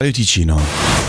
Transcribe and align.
del 0.00 0.12
Ticino. 0.12 1.07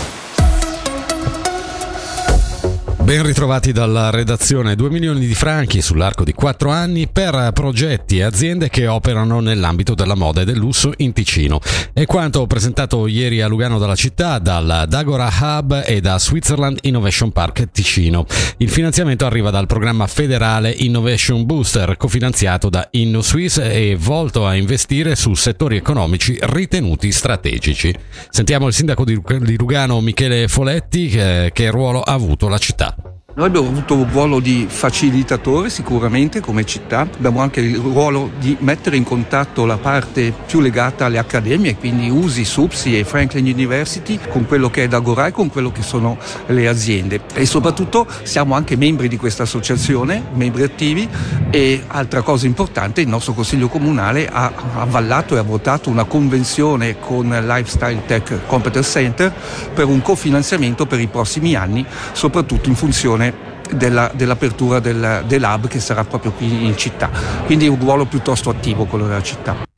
Ben 3.10 3.24
ritrovati 3.24 3.72
dalla 3.72 4.10
redazione 4.10 4.76
2 4.76 4.88
milioni 4.88 5.26
di 5.26 5.34
franchi 5.34 5.82
sull'arco 5.82 6.22
di 6.22 6.32
4 6.32 6.70
anni 6.70 7.08
per 7.08 7.50
progetti 7.52 8.18
e 8.18 8.22
aziende 8.22 8.68
che 8.68 8.86
operano 8.86 9.40
nell'ambito 9.40 9.96
della 9.96 10.14
moda 10.14 10.42
e 10.42 10.44
del 10.44 10.56
lusso 10.58 10.92
in 10.98 11.12
Ticino. 11.12 11.58
È 11.92 12.06
quanto 12.06 12.46
presentato 12.46 13.08
ieri 13.08 13.40
a 13.40 13.48
Lugano 13.48 13.78
dalla 13.78 13.96
città, 13.96 14.38
dal 14.38 14.84
Dagora 14.86 15.28
Hub 15.40 15.82
e 15.84 16.00
da 16.00 16.20
Switzerland 16.20 16.78
Innovation 16.82 17.32
Park 17.32 17.72
Ticino. 17.72 18.26
Il 18.58 18.68
finanziamento 18.68 19.26
arriva 19.26 19.50
dal 19.50 19.66
programma 19.66 20.06
federale 20.06 20.70
Innovation 20.70 21.44
Booster, 21.44 21.96
cofinanziato 21.96 22.68
da 22.68 22.86
InnoSwiss 22.92 23.58
e 23.58 23.96
volto 23.98 24.46
a 24.46 24.54
investire 24.54 25.16
su 25.16 25.34
settori 25.34 25.76
economici 25.76 26.38
ritenuti 26.42 27.10
strategici. 27.10 27.92
Sentiamo 28.28 28.68
il 28.68 28.72
sindaco 28.72 29.04
di 29.04 29.20
Lugano 29.58 30.00
Michele 30.00 30.46
Foletti 30.46 31.08
che, 31.08 31.50
che 31.52 31.70
ruolo 31.70 32.02
ha 32.02 32.12
avuto 32.12 32.46
la 32.46 32.58
città. 32.58 32.94
Noi 33.32 33.46
abbiamo 33.46 33.68
avuto 33.68 33.94
un 33.94 34.10
ruolo 34.10 34.40
di 34.40 34.66
facilitatore 34.68 35.70
sicuramente 35.70 36.40
come 36.40 36.64
città, 36.64 37.02
abbiamo 37.02 37.40
anche 37.40 37.60
il 37.60 37.76
ruolo 37.76 38.32
di 38.40 38.56
mettere 38.58 38.96
in 38.96 39.04
contatto 39.04 39.66
la 39.66 39.76
parte 39.78 40.34
più 40.46 40.58
legata 40.58 41.04
alle 41.04 41.18
accademie, 41.18 41.76
quindi 41.76 42.10
USI, 42.10 42.44
SUPSI 42.44 42.98
e 42.98 43.04
Franklin 43.04 43.44
University 43.44 44.18
con 44.28 44.46
quello 44.46 44.68
che 44.68 44.82
è 44.82 44.88
Dagora 44.88 45.28
e 45.28 45.30
con 45.30 45.48
quello 45.48 45.70
che 45.70 45.82
sono 45.82 46.18
le 46.46 46.66
aziende. 46.66 47.20
E 47.34 47.46
soprattutto 47.46 48.04
siamo 48.24 48.56
anche 48.56 48.74
membri 48.74 49.06
di 49.06 49.16
questa 49.16 49.44
associazione, 49.44 50.24
membri 50.34 50.64
attivi 50.64 51.08
e 51.50 51.82
altra 51.86 52.22
cosa 52.22 52.46
importante, 52.46 53.00
il 53.00 53.08
nostro 53.08 53.32
Consiglio 53.32 53.68
Comunale 53.68 54.28
ha 54.28 54.52
avvallato 54.74 55.34
e 55.34 55.38
ha 55.38 55.42
votato 55.42 55.90
una 55.90 56.04
convenzione 56.04 56.98
con 57.00 57.28
Lifestyle 57.28 58.02
Tech 58.06 58.46
Competence 58.46 58.90
Center 58.90 59.32
per 59.74 59.86
un 59.86 60.00
cofinanziamento 60.00 60.86
per 60.86 61.00
i 61.00 61.08
prossimi 61.08 61.56
anni, 61.56 61.84
soprattutto 62.12 62.68
in 62.68 62.76
funzione 62.76 63.34
della, 63.72 64.10
dell'apertura 64.14 64.78
del, 64.78 65.24
dell'hub 65.26 65.66
che 65.66 65.80
sarà 65.80 66.04
proprio 66.04 66.32
qui 66.32 66.66
in 66.66 66.76
città. 66.76 67.10
Quindi 67.46 67.66
un 67.66 67.78
ruolo 67.78 68.06
piuttosto 68.06 68.50
attivo 68.50 68.84
quello 68.84 69.06
della 69.06 69.22
città. 69.22 69.69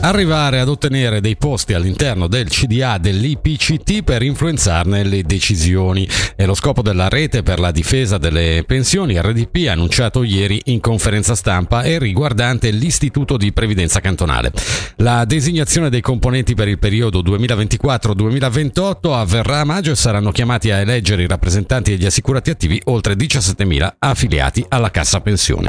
Arrivare 0.00 0.60
ad 0.60 0.68
ottenere 0.68 1.20
dei 1.20 1.36
posti 1.36 1.74
all'interno 1.74 2.28
del 2.28 2.48
CDA 2.48 2.98
dell'IPCT 2.98 4.04
per 4.04 4.22
influenzarne 4.22 5.02
le 5.02 5.24
decisioni. 5.24 6.08
È 6.36 6.46
lo 6.46 6.54
scopo 6.54 6.82
della 6.82 7.08
rete 7.08 7.42
per 7.42 7.58
la 7.58 7.72
difesa 7.72 8.16
delle 8.16 8.62
pensioni 8.64 9.20
RDP 9.20 9.66
annunciato 9.68 10.22
ieri 10.22 10.62
in 10.66 10.80
conferenza 10.80 11.34
stampa 11.34 11.82
e 11.82 11.98
riguardante 11.98 12.70
l'Istituto 12.70 13.36
di 13.36 13.52
Previdenza 13.52 13.98
Cantonale. 13.98 14.52
La 14.98 15.24
designazione 15.24 15.90
dei 15.90 16.00
componenti 16.00 16.54
per 16.54 16.68
il 16.68 16.78
periodo 16.78 17.20
2024-2028 17.20 19.12
avverrà 19.12 19.60
a 19.60 19.64
maggio 19.64 19.90
e 19.90 19.96
saranno 19.96 20.30
chiamati 20.30 20.70
a 20.70 20.78
eleggere 20.78 21.24
i 21.24 21.28
rappresentanti 21.28 21.90
degli 21.90 22.06
assicurati 22.06 22.50
attivi 22.50 22.80
oltre 22.84 23.14
17.000 23.14 23.94
affiliati 23.98 24.64
alla 24.68 24.92
Cassa 24.92 25.20
Pensione. 25.20 25.66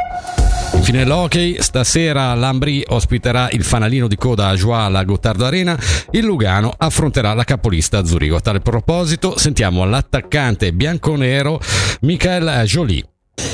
Infine 0.73 1.05
l'hockey, 1.05 1.61
stasera 1.61 2.33
l'Ambri 2.33 2.83
ospiterà 2.87 3.49
il 3.51 3.63
fanalino 3.63 4.07
di 4.07 4.15
coda 4.15 4.47
a 4.47 4.55
Joie 4.55 4.81
alla 4.81 5.03
Gottardo 5.03 5.45
Arena, 5.45 5.77
il 6.11 6.23
Lugano 6.23 6.73
affronterà 6.75 7.33
la 7.33 7.43
capolista 7.43 7.99
a 7.99 8.05
Zurigo. 8.05 8.35
A 8.35 8.41
tale 8.41 8.59
proposito 8.59 9.37
sentiamo 9.37 9.85
l'attaccante 9.85 10.71
bianconero 10.71 11.59
Michael 12.01 12.65
Jolie. 12.65 13.03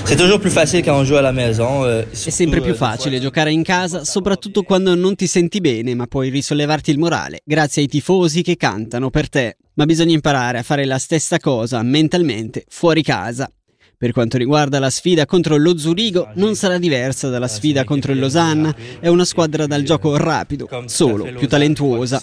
C'est 0.06 0.18
toujours 0.18 0.40
plus 0.40 0.52
facile 0.52 0.84
quand 0.84 0.98
on 1.00 1.04
joue 1.04 1.18
à 1.18 1.22
la 1.22 1.32
maison. 1.32 1.84
Euh, 1.84 2.06
È 2.10 2.30
sempre 2.30 2.60
più 2.62 2.72
euh, 2.72 2.76
facile 2.76 3.20
giocare 3.20 3.52
in 3.52 3.64
casa, 3.64 4.04
soprattutto 4.04 4.64
quando 4.64 4.96
non 4.96 5.16
ti 5.16 5.28
senti 5.28 5.60
bene, 5.62 5.94
ma 5.94 6.08
puoi 6.08 6.30
risollevarti 6.30 6.92
il 6.92 6.98
morale, 6.98 7.42
grazie 7.44 7.84
ai 7.84 7.88
tifosi 7.88 8.42
che 8.42 8.56
cantano 8.56 9.10
per 9.10 9.30
te. 9.30 9.58
Ma 9.74 9.86
bisogna 9.86 10.14
imparare 10.14 10.60
a 10.60 10.64
fare 10.64 10.86
la 10.86 10.98
stessa 10.98 11.40
cosa 11.40 11.82
mentalmente 11.84 12.66
fuori 12.68 13.04
casa. 13.04 13.50
Per 13.98 14.12
quanto 14.12 14.38
riguarda 14.38 14.80
la 14.80 14.90
sfida 14.90 15.26
contro 15.26 15.56
lo 15.56 15.78
Zurigo, 15.78 16.30
non 16.36 16.56
sarà 16.56 16.78
diversa 16.78 17.30
dalla 17.30 17.48
sfida 17.48 17.86
contro 17.86 18.12
il 18.12 18.20
Losanna, 18.20 18.76
è 19.00 19.08
una 19.08 19.24
squadra 19.24 19.66
dal 19.68 19.84
gioco 19.84 20.18
rapido, 20.18 20.68
solo 20.86 21.24
più 21.24 21.48
talentuosa. 21.48 22.22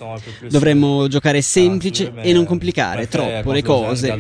Dovremmo 0.49 1.09
giocare 1.09 1.41
semplice 1.41 2.13
e 2.17 2.33
non 2.33 2.45
complicare 2.45 3.09
troppo 3.09 3.53
le 3.53 3.63
cose. 3.63 4.19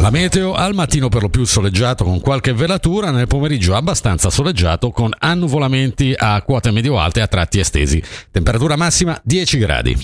La 0.00 0.10
meteo 0.10 0.52
al 0.52 0.74
mattino 0.74 1.08
per 1.08 1.22
lo 1.22 1.28
più 1.28 1.44
soleggiato 1.44 2.04
con 2.04 2.20
qualche 2.20 2.52
velatura, 2.52 3.10
nel 3.10 3.26
pomeriggio 3.26 3.74
abbastanza 3.74 4.28
soleggiato 4.30 4.90
con 4.90 5.10
annuvolamenti 5.18 6.14
a 6.16 6.40
quote 6.42 6.70
medio-alte 6.70 7.20
a 7.22 7.26
tratti 7.26 7.58
estesi. 7.58 8.02
Temperatura 8.30 8.76
massima 8.76 9.18
10 9.24 9.58
gradi. 9.58 9.96